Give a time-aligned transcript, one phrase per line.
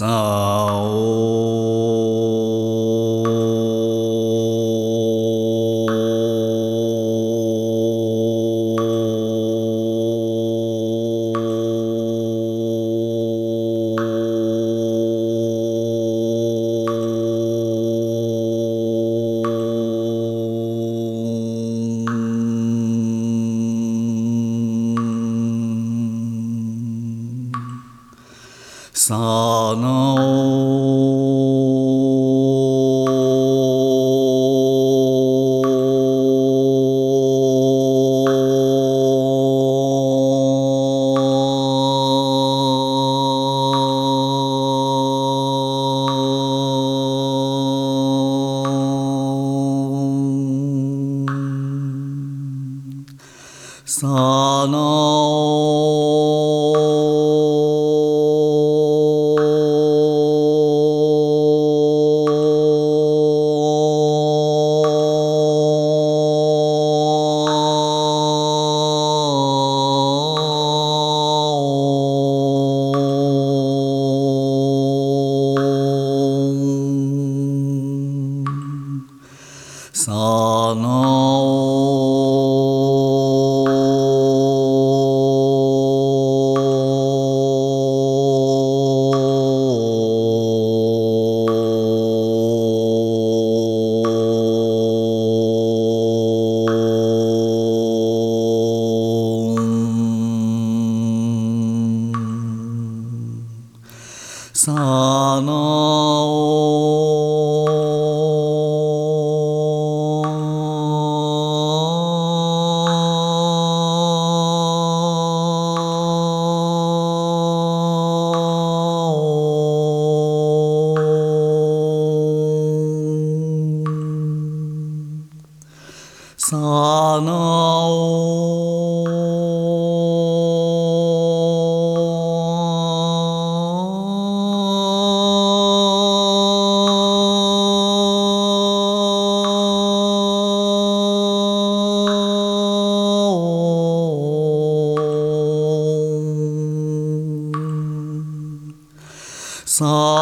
[0.00, 0.06] さ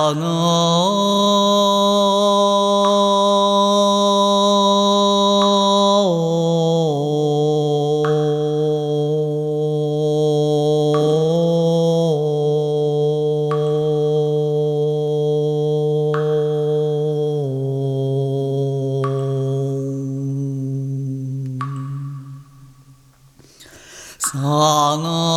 [0.09, 0.25] 刹那，
[24.19, 25.28] 刹那。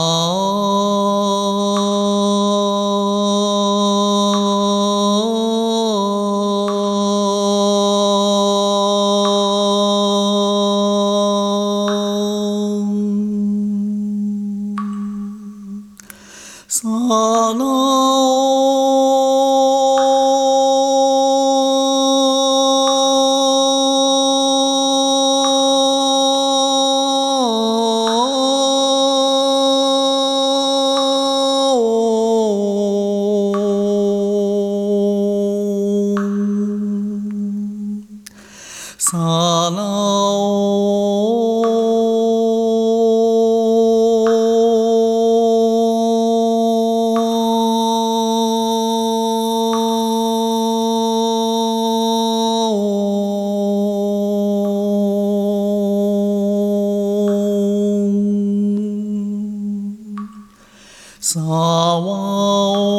[61.33, 62.90] 沙哇。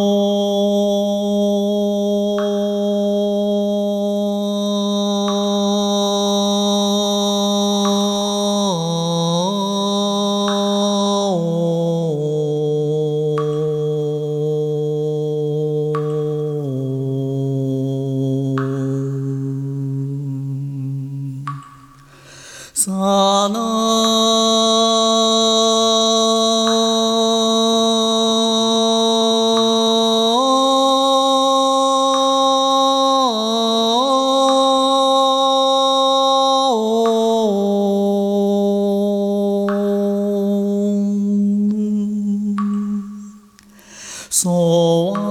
[44.42, 45.22] 走啊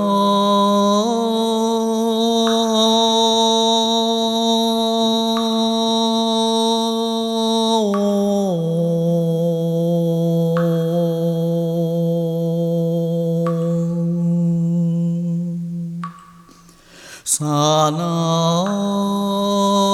[17.23, 19.90] 啊啊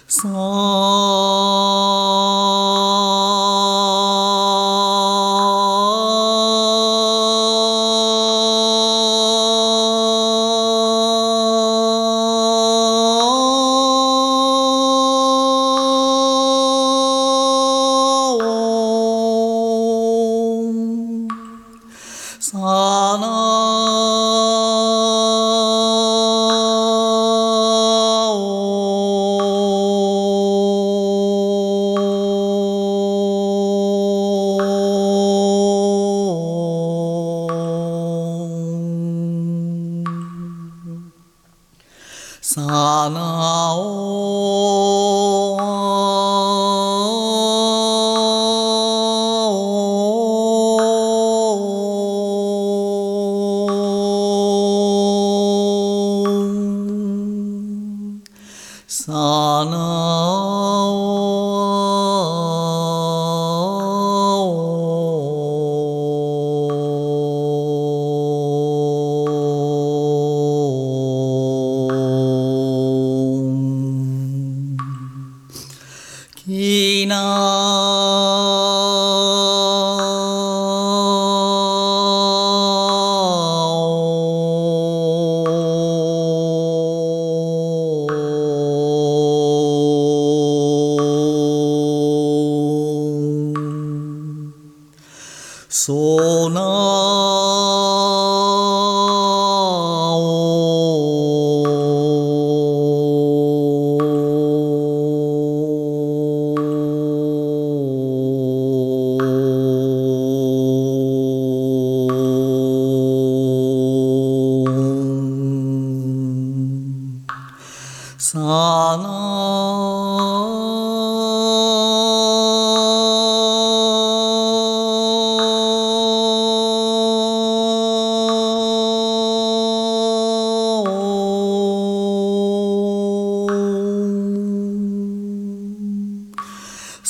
[0.08, 1.45] ささ
[43.06, 43.76] 娑娜哦
[45.60, 45.62] 哦，
[58.88, 60.25] 娑娜。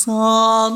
[0.08, 0.70] な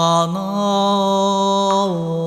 [0.00, 2.19] ささ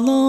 [0.00, 0.27] な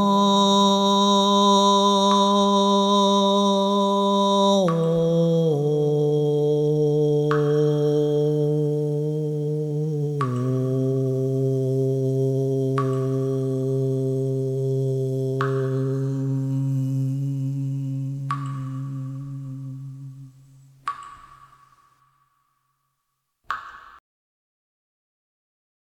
[0.00, 0.67] Oh.